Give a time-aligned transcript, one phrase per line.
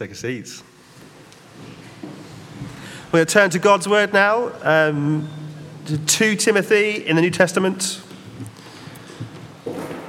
[0.00, 0.62] take a seat.
[3.12, 4.50] We're going to turn to God's word now.
[4.62, 5.28] Um,
[5.84, 8.00] to 2 Timothy in the New Testament,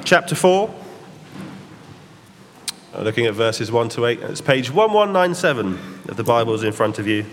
[0.06, 0.74] chapter 4.
[3.00, 4.22] Looking at verses 1 to 8.
[4.22, 5.74] It's page 1197
[6.08, 7.26] of the Bibles in front of you.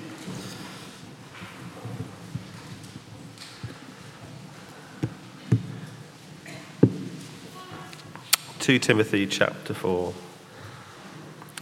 [8.58, 10.12] 2 Timothy chapter 4.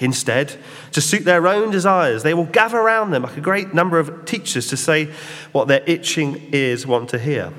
[0.00, 0.58] Instead,
[0.92, 4.24] to suit their own desires, they will gather around them like a great number of
[4.24, 5.12] teachers to say
[5.52, 7.52] what their itching ears want to hear.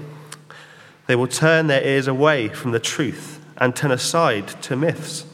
[1.06, 5.26] They will turn their ears away from the truth and turn aside to myths.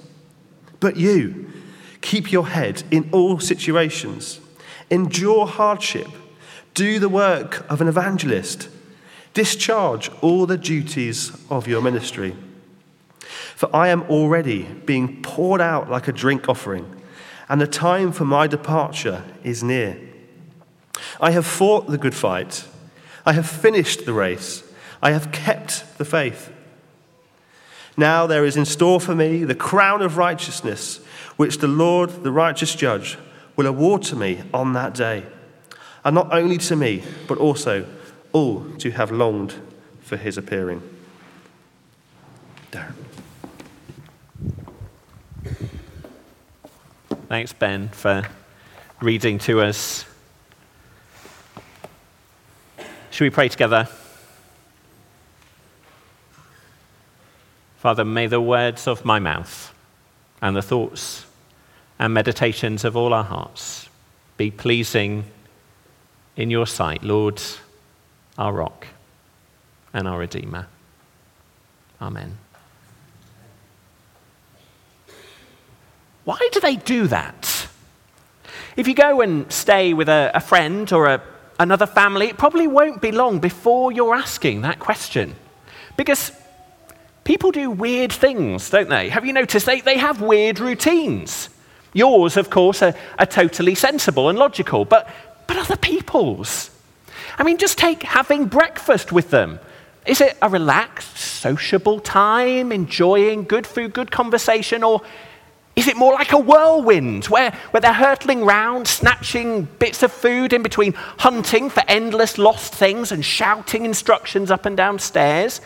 [0.81, 1.49] But you,
[2.01, 4.41] keep your head in all situations,
[4.89, 6.07] endure hardship,
[6.73, 8.67] do the work of an evangelist,
[9.33, 12.35] discharge all the duties of your ministry.
[13.55, 16.96] For I am already being poured out like a drink offering,
[17.49, 19.99] and the time for my departure is near.
[21.21, 22.65] I have fought the good fight.
[23.25, 24.63] I have finished the race.
[25.01, 26.51] I have kept the faith.
[27.95, 30.97] Now there is in store for me the crown of righteousness,
[31.35, 33.17] which the Lord, the righteous judge,
[33.55, 35.25] will award to me on that day.
[36.05, 37.85] And not only to me, but also
[38.33, 39.55] all who have longed
[40.01, 40.81] for his appearing.
[42.71, 43.06] Darren.
[47.27, 48.25] Thanks, Ben, for
[49.01, 50.05] reading to us.
[53.11, 53.89] Should we pray together?
[57.79, 59.73] Father, may the words of my mouth
[60.41, 61.25] and the thoughts
[61.99, 63.89] and meditations of all our hearts
[64.37, 65.25] be pleasing
[66.37, 67.41] in your sight, Lord,
[68.37, 68.87] our rock
[69.93, 70.67] and our Redeemer.
[72.01, 72.37] Amen.
[76.27, 77.69] Why do they do that?
[78.75, 81.21] If you go and stay with a, a friend or a,
[81.57, 85.35] another family, it probably won't be long before you're asking that question.
[85.95, 86.33] Because
[87.23, 89.07] people do weird things, don't they?
[89.07, 91.47] Have you noticed they, they have weird routines?
[91.93, 95.09] Yours, of course, are, are totally sensible and logical, but,
[95.47, 96.71] but other people's.
[97.37, 99.59] I mean, just take having breakfast with them.
[100.05, 105.03] Is it a relaxed, sociable time, enjoying good food, good conversation, or
[105.77, 110.51] is it more like a whirlwind where, where they're hurtling round, snatching bits of food
[110.51, 115.61] in between hunting for endless lost things and shouting instructions up and down stairs?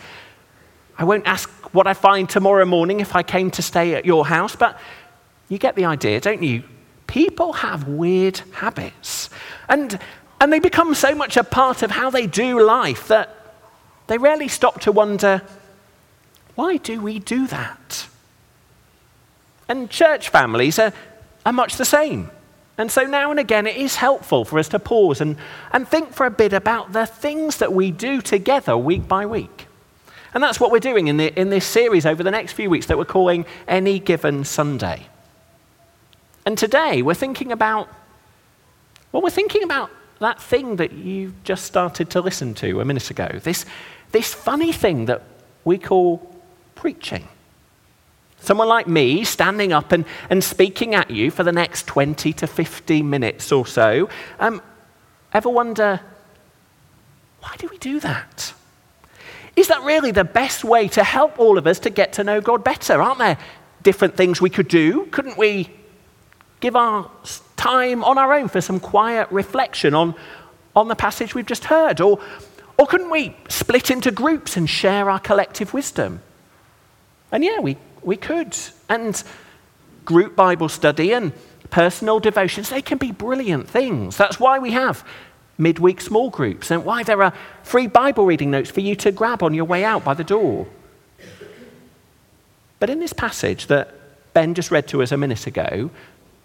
[0.98, 4.26] I won't ask what I find tomorrow morning if I came to stay at your
[4.26, 4.78] house, but
[5.48, 6.62] you get the idea, don't you?
[7.06, 9.30] People have weird habits.
[9.70, 9.98] And,
[10.42, 13.56] and they become so much a part of how they do life that
[14.08, 15.40] they rarely stop to wonder
[16.54, 18.08] why do we do that?
[19.68, 20.92] And church families are,
[21.46, 22.30] are much the same.
[22.78, 25.36] And so now and again, it is helpful for us to pause and,
[25.72, 29.66] and think for a bit about the things that we do together week by week.
[30.34, 32.86] And that's what we're doing in, the, in this series over the next few weeks
[32.86, 35.06] that we're calling Any Given Sunday.
[36.46, 37.88] And today, we're thinking about,
[39.12, 39.90] well, we're thinking about
[40.20, 43.28] that thing that you just started to listen to a minute ago.
[43.42, 43.66] This,
[44.10, 45.22] this funny thing that
[45.64, 46.18] we call
[46.74, 47.28] preaching.
[48.42, 52.46] Someone like me standing up and, and speaking at you for the next 20 to
[52.48, 54.08] 50 minutes or so.
[54.40, 54.60] Um,
[55.32, 56.00] ever wonder,
[57.40, 58.52] why do we do that?
[59.54, 62.40] Is that really the best way to help all of us to get to know
[62.40, 63.00] God better?
[63.00, 63.38] Aren't there
[63.84, 65.06] different things we could do?
[65.12, 65.70] Couldn't we
[66.58, 67.08] give our
[67.56, 70.16] time on our own for some quiet reflection on,
[70.74, 72.00] on the passage we've just heard?
[72.00, 72.18] Or,
[72.76, 76.22] or couldn't we split into groups and share our collective wisdom?
[77.30, 78.56] And yeah, we we could.
[78.88, 79.22] And
[80.04, 81.32] group Bible study and
[81.70, 84.16] personal devotions, they can be brilliant things.
[84.16, 85.06] That's why we have
[85.58, 87.32] midweek small groups and why there are
[87.62, 90.66] free Bible reading notes for you to grab on your way out by the door.
[92.78, 93.94] But in this passage that
[94.34, 95.90] Ben just read to us a minute ago,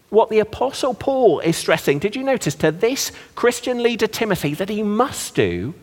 [0.09, 4.69] what the Apostle Paul is stressing, did you notice to this Christian leader Timothy that
[4.69, 5.73] he must do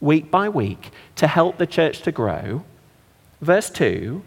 [0.00, 2.64] week by week to help the church to grow?
[3.40, 4.22] Verse 2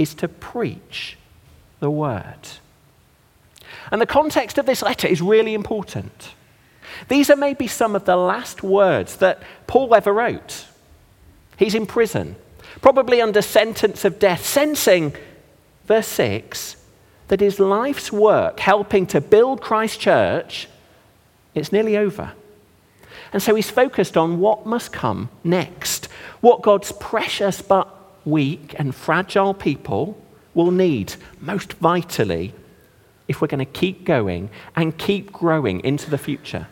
[0.00, 1.18] is to preach
[1.78, 2.48] the word.
[3.90, 6.32] And the context of this letter is really important.
[7.08, 10.64] These are maybe some of the last words that Paul ever wrote.
[11.58, 12.36] He's in prison,
[12.80, 15.14] probably under sentence of death, sensing,
[15.84, 16.76] verse 6,
[17.28, 20.66] that his life's work helping to build Christ's church,
[21.54, 22.32] it's nearly over.
[23.34, 26.08] And so he's focused on what must come next,
[26.40, 27.99] what God's precious but
[28.30, 30.20] weak and fragile people
[30.54, 32.54] will need most vitally
[33.28, 36.66] if we're going to keep going and keep growing into the future.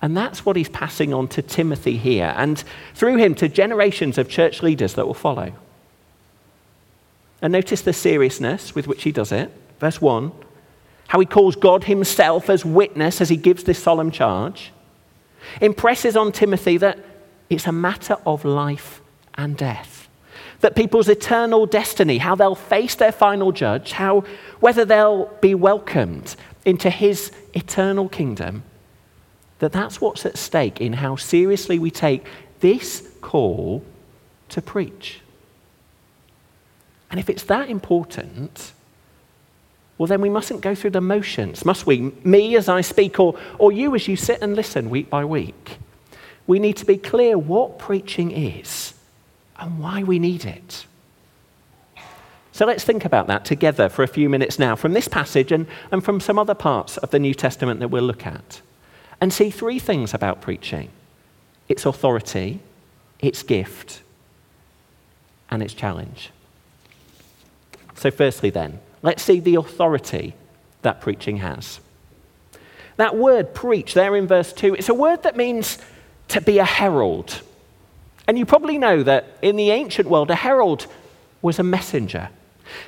[0.00, 4.28] And that's what he's passing on to Timothy here, and through him to generations of
[4.28, 5.52] church leaders that will follow.
[7.42, 9.50] And notice the seriousness with which he does it.
[9.78, 10.32] Verse 1
[11.10, 14.70] how he calls God himself as witness as he gives this solemn charge.
[15.60, 17.00] Impresses on Timothy that
[17.48, 19.02] it's a matter of life
[19.34, 19.99] and death.
[20.60, 24.24] That people's eternal destiny, how they'll face their final judge, how
[24.60, 28.62] whether they'll be welcomed into his eternal kingdom,
[29.60, 32.24] that that's what's at stake in how seriously we take
[32.60, 33.84] this call
[34.50, 35.20] to preach.
[37.10, 38.72] And if it's that important,
[39.98, 42.12] well, then we mustn't go through the motions, must we?
[42.24, 45.78] Me as I speak, or, or you as you sit and listen week by week.
[46.46, 48.94] We need to be clear what preaching is
[49.60, 50.86] and why we need it.
[52.52, 55.66] So let's think about that together for a few minutes now from this passage and,
[55.92, 58.60] and from some other parts of the New Testament that we'll look at
[59.20, 60.90] and see three things about preaching
[61.68, 62.58] its authority,
[63.20, 64.02] its gift,
[65.50, 66.30] and its challenge.
[67.94, 70.34] So, firstly, then, let's see the authority
[70.82, 71.80] that preaching has.
[72.96, 75.78] That word preach, there in verse 2, it's a word that means
[76.28, 77.42] to be a herald.
[78.30, 80.86] And you probably know that in the ancient world, a herald
[81.42, 82.28] was a messenger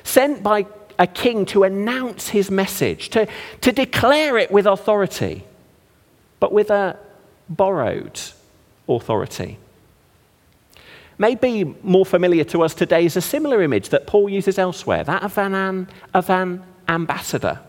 [0.05, 0.65] sent by
[0.97, 3.27] a king to announce his message, to,
[3.59, 5.43] to declare it with authority
[6.39, 6.97] but with a
[7.49, 8.21] borrowed
[8.87, 9.57] authority.
[11.17, 15.23] Maybe more familiar to us today is a similar image that Paul uses elsewhere that
[15.23, 17.59] of an, of an ambassador.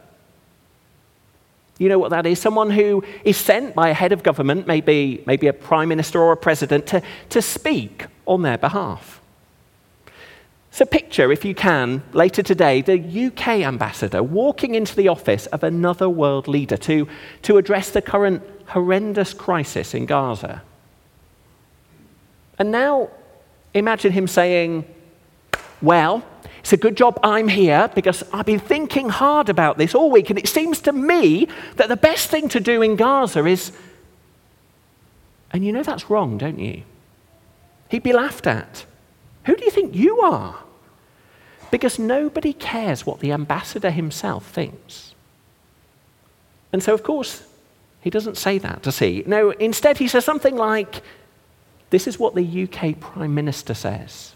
[1.85, 2.41] You know what that is?
[2.41, 6.33] Someone who is sent by a head of government, maybe, maybe a prime minister or
[6.33, 9.21] a president, to, to speak on their behalf.
[10.71, 15.63] So, picture, if you can, later today, the UK ambassador walking into the office of
[15.63, 17.07] another world leader to,
[17.43, 20.63] to address the current horrendous crisis in Gaza.
[22.59, 23.11] And now
[23.75, 24.87] imagine him saying,
[25.85, 26.25] Well,
[26.61, 30.31] it's a good job I'm here because I've been thinking hard about this all week,
[30.31, 31.47] and it seems to me
[31.77, 33.71] that the best thing to do in Gaza is.
[35.53, 36.83] And you know that's wrong, don't you?
[37.91, 38.87] He'd be laughed at.
[39.45, 40.59] Who do you think you are?
[41.71, 45.15] Because nobody cares what the ambassador himself thinks.
[46.73, 47.47] And so, of course,
[48.01, 49.23] he doesn't say that, does he?
[49.27, 51.03] No, instead, he says something like,
[51.91, 54.35] This is what the UK Prime Minister says.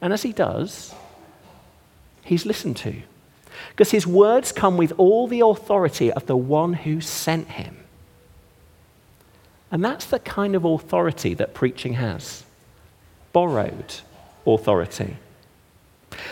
[0.00, 0.94] And as he does,
[2.22, 3.02] he's listened to.
[3.70, 7.76] Because his words come with all the authority of the one who sent him.
[9.70, 12.44] And that's the kind of authority that preaching has
[13.32, 13.94] borrowed
[14.46, 15.16] authority.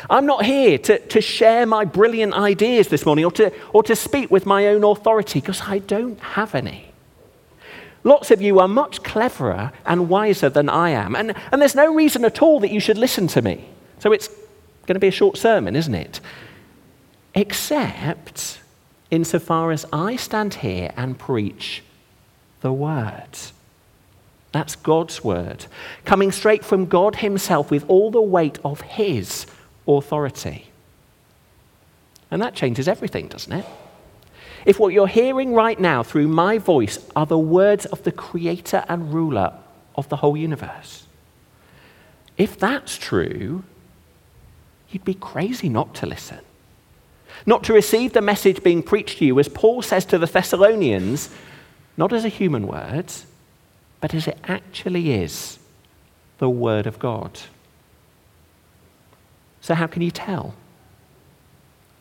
[0.08, 3.94] I'm not here to, to share my brilliant ideas this morning or to, or to
[3.94, 6.85] speak with my own authority because I don't have any.
[8.06, 11.92] Lots of you are much cleverer and wiser than I am, and, and there's no
[11.92, 13.68] reason at all that you should listen to me.
[13.98, 14.28] So it's
[14.86, 16.20] going to be a short sermon, isn't it?
[17.34, 18.60] Except
[19.10, 21.82] insofar as I stand here and preach
[22.60, 23.38] the Word.
[24.52, 25.66] That's God's Word,
[26.04, 29.46] coming straight from God Himself with all the weight of His
[29.88, 30.68] authority.
[32.30, 33.66] And that changes everything, doesn't it?
[34.66, 38.84] If what you're hearing right now through my voice are the words of the creator
[38.88, 39.54] and ruler
[39.94, 41.04] of the whole universe,
[42.36, 43.62] if that's true,
[44.90, 46.40] you'd be crazy not to listen.
[47.46, 51.30] Not to receive the message being preached to you, as Paul says to the Thessalonians,
[51.96, 53.12] not as a human word,
[54.00, 55.58] but as it actually is
[56.38, 57.38] the Word of God.
[59.60, 60.54] So, how can you tell?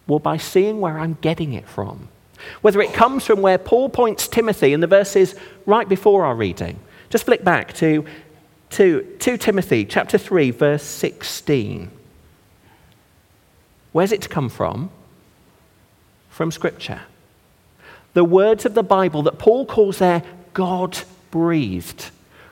[0.08, 2.10] Well, by seeing where I'm getting it from.
[2.62, 5.36] Whether it comes from where Paul points Timothy in the verses
[5.66, 6.80] right before our reading.
[7.10, 8.06] Just flick back to,
[8.72, 11.92] to 2 Timothy chapter 3, verse 16.
[13.92, 14.90] Where's it to come from?
[16.30, 17.02] From Scripture.
[18.14, 20.24] The words of the Bible that Paul calls there
[20.54, 20.98] God
[21.32, 22.12] breathed.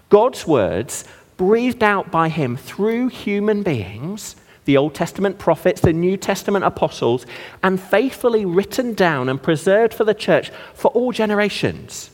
[0.10, 1.06] God's words
[1.38, 4.36] breathed out by him through human beings
[4.66, 7.26] the Old Testament prophets, the New Testament apostles,
[7.62, 12.10] and faithfully written down and preserved for the church for all generations,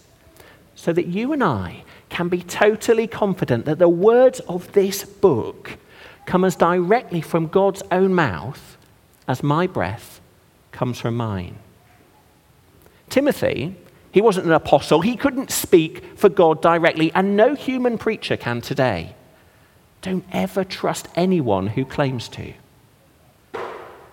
[0.76, 5.78] so that you and I can be totally confident that the words of this book
[6.26, 8.78] come as directly from God's own mouth
[9.28, 10.20] as my breath
[10.72, 11.58] comes from mine.
[13.10, 13.76] Timothy,
[14.12, 18.62] he wasn't an apostle, he couldn't speak for God directly, and no human preacher can
[18.62, 19.16] today.
[20.02, 22.54] Don't ever trust anyone who claims to.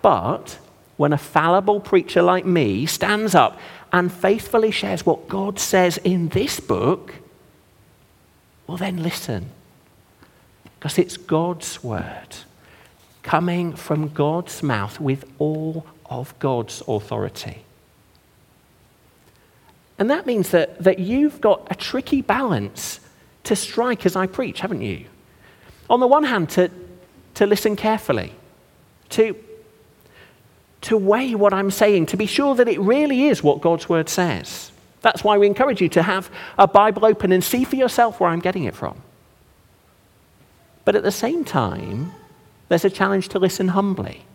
[0.01, 0.59] But
[0.97, 3.59] when a fallible preacher like me stands up
[3.91, 7.15] and faithfully shares what God says in this book,
[8.65, 9.51] well, then listen.
[10.77, 12.35] Because it's God's word
[13.23, 17.63] coming from God's mouth with all of God's authority.
[19.99, 22.99] And that means that, that you've got a tricky balance
[23.43, 25.05] to strike as I preach, haven't you?
[25.89, 26.69] On the one hand, to,
[27.35, 28.33] to listen carefully,
[29.09, 29.35] to,
[30.81, 34.09] to weigh what I'm saying, to be sure that it really is what God's word
[34.09, 34.71] says.
[35.01, 38.29] That's why we encourage you to have a Bible open and see for yourself where
[38.29, 39.01] I'm getting it from.
[40.83, 42.11] But at the same time,
[42.69, 44.25] there's a challenge to listen humbly.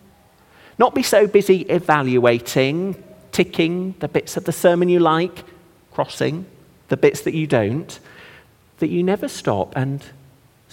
[0.79, 5.43] Not be so busy evaluating, ticking the bits of the sermon you like,
[5.91, 6.45] crossing
[6.87, 7.99] the bits that you don't,
[8.79, 10.03] that you never stop and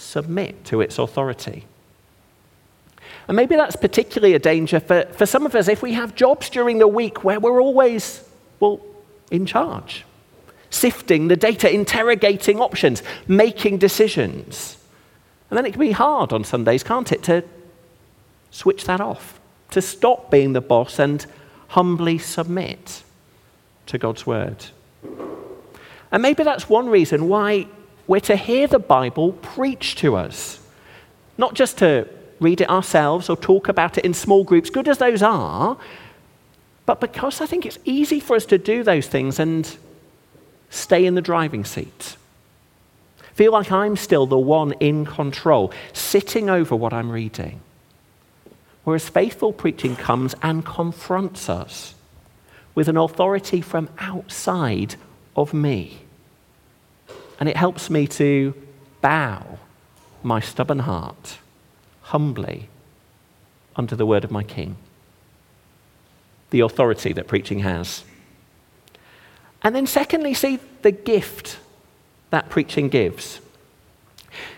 [0.01, 1.65] submit to its authority.
[3.27, 6.49] And maybe that's particularly a danger for, for some of us if we have jobs
[6.49, 8.27] during the week where we're always,
[8.59, 8.81] well,
[9.29, 10.05] in charge,
[10.69, 14.77] sifting the data, interrogating options, making decisions.
[15.49, 17.43] And then it can be hard on Sundays, can't it, to
[18.49, 19.39] switch that off,
[19.71, 21.25] to stop being the boss and
[21.69, 23.03] humbly submit
[23.85, 24.65] to God's word.
[26.11, 27.67] And maybe that's one reason why
[28.07, 30.59] we're to hear the Bible preached to us,
[31.37, 32.07] not just to
[32.39, 35.77] read it ourselves or talk about it in small groups, good as those are,
[36.85, 39.77] but because I think it's easy for us to do those things and
[40.69, 42.17] stay in the driving seat.
[43.33, 47.61] Feel like I'm still the one in control, sitting over what I'm reading.
[48.83, 51.93] Whereas faithful preaching comes and confronts us
[52.73, 54.95] with an authority from outside
[55.35, 55.99] of me.
[57.41, 58.53] And it helps me to
[59.01, 59.57] bow
[60.21, 61.39] my stubborn heart
[62.03, 62.69] humbly
[63.75, 64.75] under the word of my King.
[66.51, 68.03] The authority that preaching has.
[69.63, 71.57] And then, secondly, see the gift
[72.29, 73.41] that preaching gives.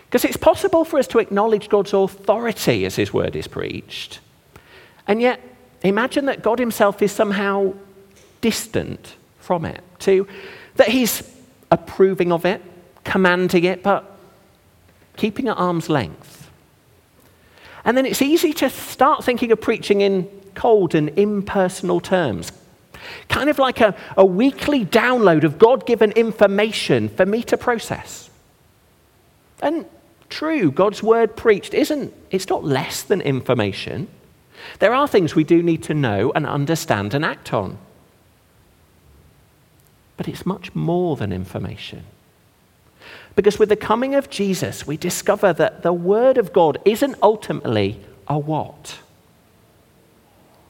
[0.04, 4.20] Because it's possible for us to acknowledge God's authority as His word is preached,
[5.08, 5.40] and yet
[5.82, 7.72] imagine that God Himself is somehow
[8.42, 10.28] distant from it, to
[10.76, 11.22] that He's
[11.70, 12.60] approving of it,
[13.04, 14.10] commanding it, but
[15.16, 16.50] keeping at arm's length.
[17.84, 22.50] And then it's easy to start thinking of preaching in cold and impersonal terms,
[23.28, 28.30] kind of like a, a weekly download of God given information for me to process.
[29.60, 29.86] And
[30.28, 34.08] true, God's word preached isn't, it's not less than information.
[34.78, 37.78] There are things we do need to know and understand and act on.
[40.16, 42.04] But it's much more than information.
[43.34, 48.00] Because with the coming of Jesus, we discover that the Word of God isn't ultimately
[48.28, 48.98] a what,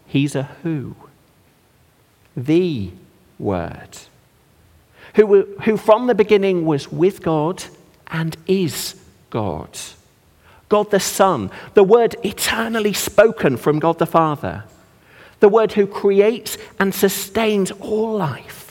[0.07, 0.97] He's a who.
[2.37, 2.91] The
[3.39, 3.99] Word.
[5.15, 7.65] Who, who from the beginning was with God
[8.09, 9.79] and is God.
[10.69, 14.65] God the Son, the Word eternally spoken from God the Father,
[15.41, 18.65] the Word who creates and sustains all life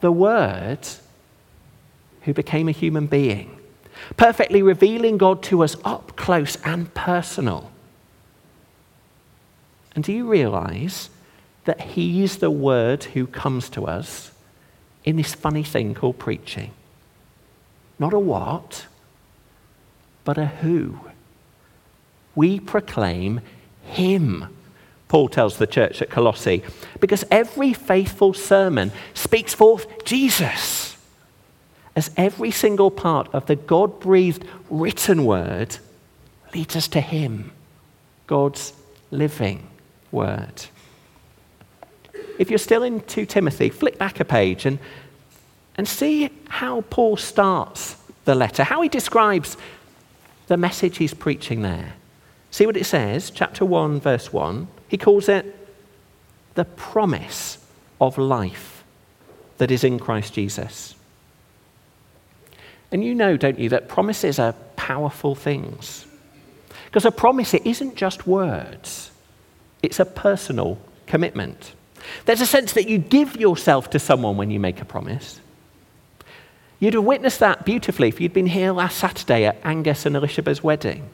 [0.00, 0.86] the Word
[2.22, 3.58] who became a human being,
[4.16, 7.70] perfectly revealing God to us up close and personal.
[9.94, 11.10] And do you realize
[11.64, 14.32] that He's the Word who comes to us
[15.04, 16.72] in this funny thing called preaching?
[17.98, 18.86] Not a what,
[20.24, 21.00] but a who.
[22.34, 23.40] We proclaim
[23.82, 24.46] Him
[25.10, 26.62] Paul tells the church at Colossae,
[27.00, 30.89] because every faithful sermon speaks forth Jesus,
[32.00, 35.76] as every single part of the God breathed written word
[36.54, 37.52] leads us to Him,
[38.26, 38.72] God's
[39.10, 39.68] living
[40.10, 40.64] word.
[42.38, 44.78] If you're still in 2 Timothy, flick back a page and,
[45.76, 49.58] and see how Paul starts the letter, how he describes
[50.46, 51.92] the message he's preaching there.
[52.50, 54.68] See what it says, chapter 1, verse 1.
[54.88, 55.68] He calls it
[56.54, 57.58] the promise
[58.00, 58.84] of life
[59.58, 60.94] that is in Christ Jesus.
[62.92, 66.06] And you know, don't you, that promises are powerful things.
[66.86, 69.10] Because a promise, it isn't just words,
[69.82, 71.72] it's a personal commitment.
[72.24, 75.40] There's a sense that you give yourself to someone when you make a promise.
[76.80, 80.64] You'd have witnessed that beautifully if you'd been here last Saturday at Angus and Elizabeth's
[80.64, 81.08] wedding.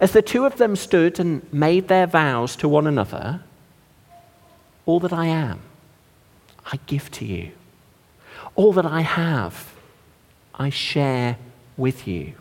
[0.00, 3.40] As the two of them stood and made their vows to one another,
[4.86, 5.60] all that I am,
[6.72, 7.52] I give to you.
[8.56, 9.72] All that I have,
[10.54, 11.36] I share
[11.76, 12.34] with you.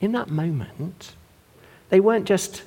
[0.00, 1.14] In that moment,
[1.88, 2.62] they weren't just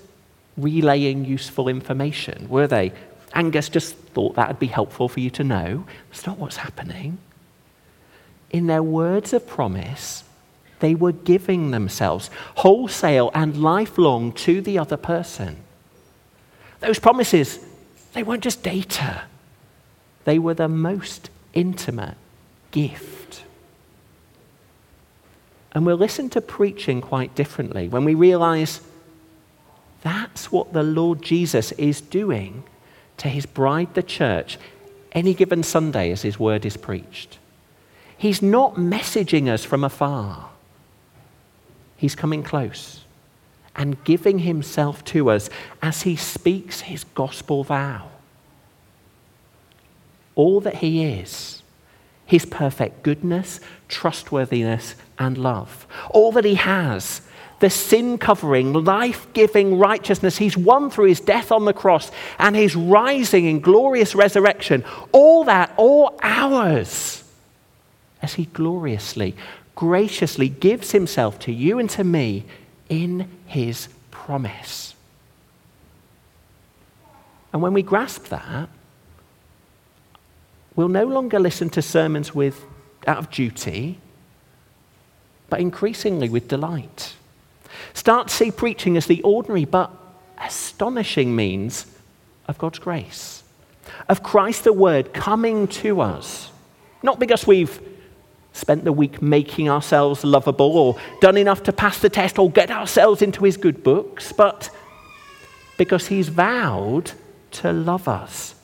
[0.58, 2.94] relaying useful information, were they?
[3.34, 5.86] Angus just thought that would be helpful for you to know.
[6.10, 7.18] That's not what's happening.
[8.50, 10.24] In their words of promise,
[10.80, 15.58] they were giving themselves wholesale and lifelong to the other person.
[16.80, 17.60] Those promises,
[18.14, 19.24] they weren't just data,
[20.24, 22.16] they were the most intimate
[22.72, 23.44] gift.
[25.74, 28.82] And we'll listen to preaching quite differently when we realize
[30.02, 32.64] that's what the Lord Jesus is doing
[33.18, 34.58] to his bride, the church,
[35.12, 37.40] any given Sunday as his word is preached.
[38.18, 40.50] He's not messaging us from afar,
[41.98, 43.02] he's coming close
[43.78, 45.50] and giving himself to us
[45.84, 48.10] as he speaks his gospel vow.
[50.34, 51.57] All that he is,
[52.28, 55.88] his perfect goodness, trustworthiness, and love.
[56.12, 57.22] All that he has,
[57.60, 62.56] the sin covering, life giving righteousness he's won through his death on the cross and
[62.56, 67.24] his rising in glorious resurrection, all that, all ours,
[68.22, 69.36] as he gloriously,
[69.74, 72.44] graciously gives himself to you and to me
[72.90, 74.96] in his promise.
[77.54, 78.70] And when we grasp that,
[80.78, 82.64] we'll no longer listen to sermons with,
[83.06, 84.00] out of duty,
[85.50, 87.16] but increasingly with delight.
[87.94, 89.92] Start to see preaching as the ordinary but
[90.42, 91.88] astonishing means
[92.48, 93.44] of God's grace,
[94.08, 96.52] of Christ the Word coming to us.
[97.02, 97.82] Not because we've
[98.54, 102.70] spent the week making ourselves lovable or done enough to pass the test or get
[102.70, 104.70] ourselves into his good books, but
[105.78, 107.12] because he's vowed
[107.52, 108.57] to love us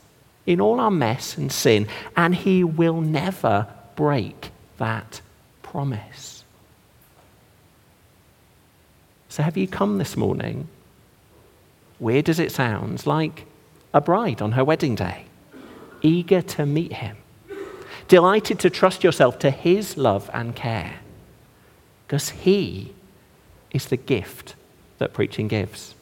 [0.46, 5.22] in all our mess and sin, and he will never break that
[5.62, 6.44] promise.
[9.30, 10.68] So, have you come this morning?
[12.00, 13.46] Weird as it sounds, like
[13.94, 15.26] a bride on her wedding day,
[16.02, 17.18] eager to meet him
[18.08, 21.00] delighted to trust yourself to His love and care.
[22.06, 22.94] Because He
[23.72, 24.56] is the gift
[24.98, 25.96] that preaching gives.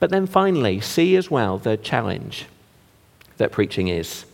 [0.00, 2.46] But then finally, see as well the challenge
[3.36, 4.24] that preaching is.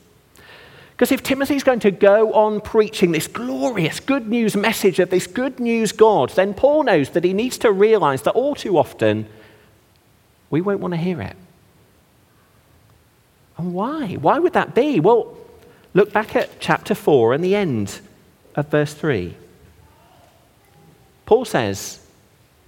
[0.92, 5.26] Because if Timothy's going to go on preaching this glorious good news message of this
[5.26, 9.26] good news God, then Paul knows that he needs to realize that all too often
[10.48, 11.36] we won't want to hear it.
[13.58, 14.14] And why?
[14.14, 15.00] Why would that be?
[15.00, 15.36] Well,
[15.92, 18.00] look back at chapter 4 and the end
[18.54, 19.34] of verse 3.
[21.26, 22.06] Paul says,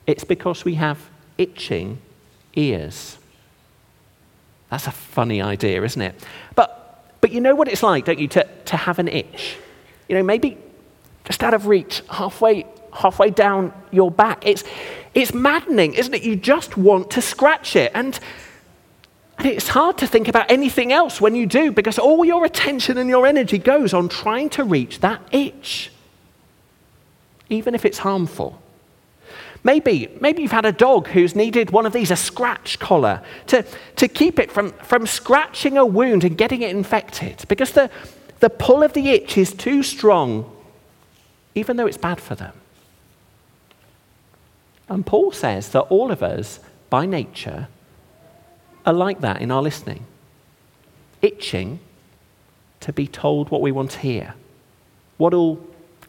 [0.06, 0.98] It's because we have
[1.38, 1.98] itching
[2.54, 3.18] ears.
[4.70, 6.14] That's a funny idea, isn't it?
[6.54, 9.56] But, but you know what it's like, don't you, to, to have an itch?
[10.08, 10.58] You know, maybe
[11.24, 14.46] just out of reach, halfway, halfway down your back.
[14.46, 14.64] It's,
[15.14, 16.22] it's maddening, isn't it?
[16.22, 17.92] You just want to scratch it.
[17.94, 18.18] And
[19.38, 22.98] and it's hard to think about anything else when you do because all your attention
[22.98, 25.92] and your energy goes on trying to reach that itch,
[27.48, 28.60] even if it's harmful.
[29.64, 33.64] Maybe, maybe you've had a dog who's needed one of these, a scratch collar, to,
[33.96, 37.44] to keep it from, from scratching a wound and getting it infected.
[37.48, 37.90] Because the,
[38.40, 40.50] the pull of the itch is too strong,
[41.54, 42.54] even though it's bad for them.
[44.88, 47.68] And Paul says that all of us, by nature,
[48.86, 50.06] are like that in our listening,
[51.20, 51.80] itching
[52.80, 54.34] to be told what we want to hear,
[55.18, 55.56] what'll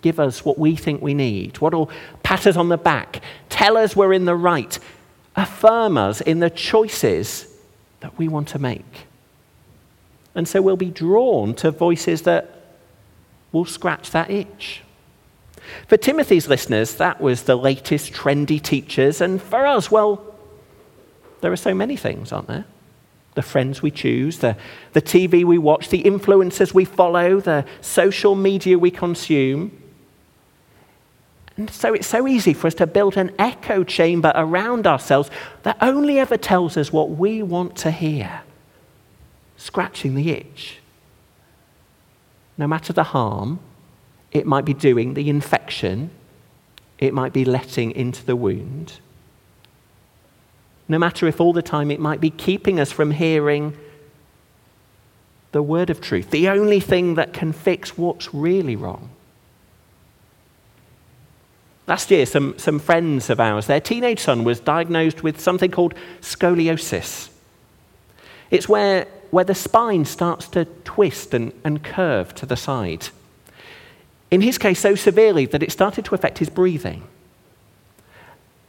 [0.01, 1.89] give us what we think we need, what'll
[2.23, 4.79] pat us on the back, tell us we're in the right,
[5.35, 7.47] affirm us in the choices
[7.99, 9.07] that we want to make.
[10.35, 12.77] And so we'll be drawn to voices that
[13.51, 14.83] will scratch that itch.
[15.87, 20.23] For Timothy's listeners, that was the latest trendy teachers, and for us, well,
[21.41, 22.65] there are so many things, aren't there?
[23.35, 24.57] The friends we choose, the,
[24.93, 29.71] the TV we watch, the influencers we follow, the social media we consume.
[31.67, 35.29] So it's so easy for us to build an echo chamber around ourselves
[35.63, 38.41] that only ever tells us what we want to hear,
[39.57, 40.77] scratching the itch.
[42.57, 43.59] No matter the harm
[44.31, 46.11] it might be doing, the infection,
[46.99, 48.99] it might be letting into the wound.
[50.87, 53.77] No matter if all the time it might be keeping us from hearing
[55.51, 59.09] the word of truth, the only thing that can fix what's really wrong.
[61.89, 65.95] Last year, some, some friends of ours, their teenage son was diagnosed with something called
[66.21, 67.29] scoliosis.
[68.51, 73.07] It's where, where the spine starts to twist and, and curve to the side.
[74.29, 77.07] In his case, so severely that it started to affect his breathing.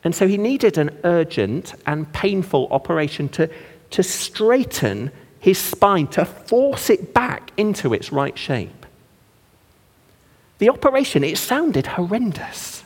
[0.03, 3.51] And so he needed an urgent and painful operation to,
[3.91, 8.87] to straighten his spine, to force it back into its right shape.
[10.57, 12.80] The operation, it sounded horrendous.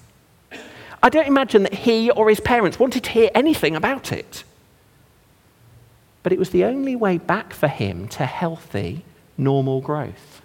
[1.04, 4.42] I don't imagine that he or his parents wanted to hear anything about it.
[6.22, 9.04] But it was the only way back for him to healthy,
[9.36, 10.40] normal growth.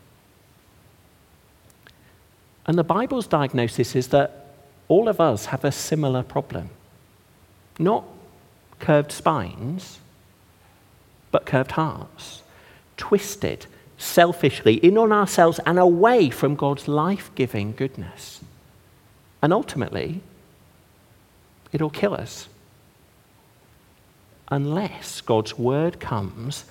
[2.65, 4.48] And the Bible's diagnosis is that
[4.89, 6.72] all of us have a similar problem.
[7.80, 8.04] Not
[8.80, 10.00] curved spines,
[11.32, 12.43] but curved hearts,
[12.98, 13.65] twisted
[13.98, 18.41] selfishly in on ourselves and away from God's life giving goodness.
[19.41, 20.22] And ultimately,
[21.71, 22.47] it'll kill us.
[24.49, 26.65] Unless God's word comes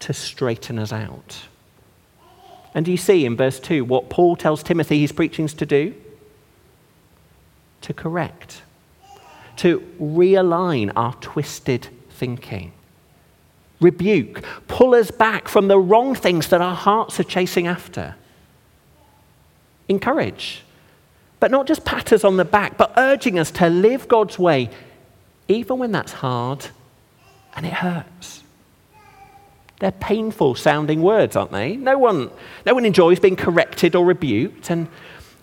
[0.00, 1.46] to straighten us out.
[2.74, 5.94] And do you see in verse 2 what Paul tells Timothy his preaching's to do?
[7.82, 8.62] To correct,
[9.56, 12.72] to realign our twisted thinking,
[13.80, 18.16] rebuke, pull us back from the wrong things that our hearts are chasing after,
[19.88, 20.62] encourage,
[21.40, 24.70] but not just pat us on the back, but urging us to live God's way,
[25.48, 26.66] even when that's hard
[27.54, 28.42] and it hurts.
[29.80, 31.76] They're painful sounding words, aren't they?
[31.76, 32.30] No one,
[32.64, 34.70] no one enjoys being corrected or rebuked.
[34.70, 34.88] And,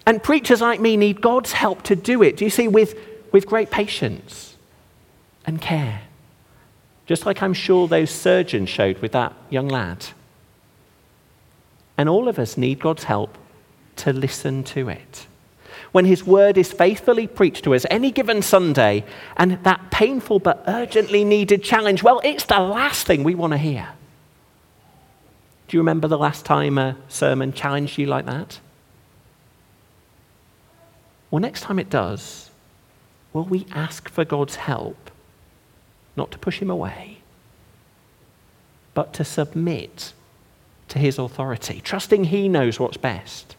[0.07, 2.37] and preachers like me need God's help to do it.
[2.37, 2.97] Do you see, with,
[3.31, 4.55] with great patience
[5.45, 6.01] and care.
[7.05, 10.05] Just like I'm sure those surgeons showed with that young lad.
[11.97, 13.37] And all of us need God's help
[13.97, 15.27] to listen to it
[15.93, 19.05] when His word is faithfully preached to us any given Sunday,
[19.37, 23.57] and that painful but urgently needed challenge, well, it's the last thing we want to
[23.57, 23.89] hear.
[25.67, 28.59] Do you remember the last time a sermon challenged you like that?
[31.31, 32.49] Well, next time it does,
[33.31, 35.11] will we ask for God's help,
[36.15, 37.19] not to push Him away,
[38.95, 40.13] but to submit
[40.87, 43.55] to His authority, trusting He knows what's best?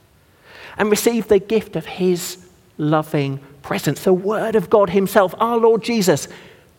[0.76, 2.44] And receive the gift of his
[2.78, 6.28] loving presence, the Word of God Himself, our Lord Jesus,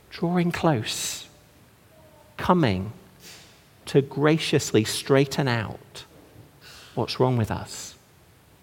[0.10, 1.28] drawing close,
[2.38, 2.94] coming
[3.88, 6.06] to graciously straighten out
[6.96, 7.96] what's wrong with us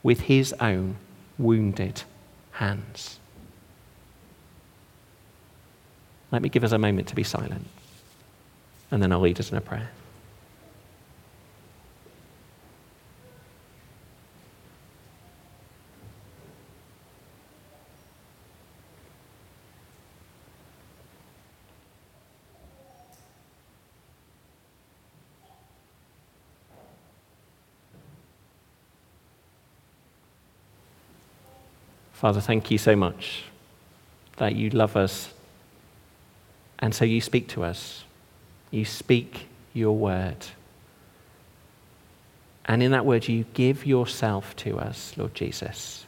[0.03, 0.97] with His own
[1.39, 2.03] wounded
[2.53, 3.19] hands.
[6.31, 7.67] Let me give us a moment to be silent,
[8.91, 9.91] and then I'll lead us in a prayer.
[32.23, 33.43] Father, thank you so much
[34.37, 35.35] that you love us
[36.79, 38.05] and so you speak to us.
[38.71, 40.37] You speak your word.
[42.65, 46.07] And in that word, you give yourself to us, Lord Jesus.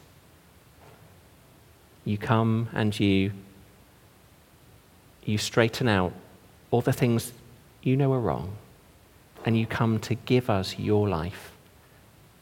[2.05, 3.33] You come and you,
[5.25, 6.13] you straighten out
[6.71, 7.33] all the things
[7.83, 8.55] you know are wrong.
[9.43, 11.51] And you come to give us your life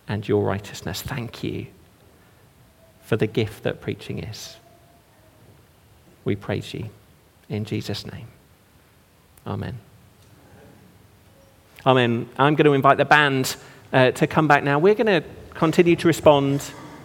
[0.08, 1.02] and your righteousness.
[1.02, 1.66] Thank you
[3.04, 4.58] for the gift that preaching is.
[6.26, 6.90] We praise you
[7.50, 8.28] in Jesus' name.
[9.46, 9.78] Amen.
[11.86, 12.30] Amen.
[12.38, 13.56] I'm going to invite the band
[13.92, 14.80] uh, to come back now.
[14.80, 16.64] We're going to continue to respond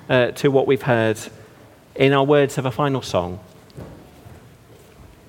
[0.08, 1.18] uh, to what we've heard
[1.96, 3.40] in our words of a final song.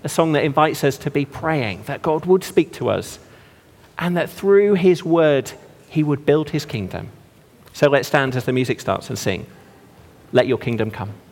[0.03, 3.19] A song that invites us to be praying that God would speak to us
[3.97, 5.51] and that through his word
[5.89, 7.09] he would build his kingdom.
[7.73, 9.47] So let's stand as the music starts and sing.
[10.31, 11.28] Let your kingdom come.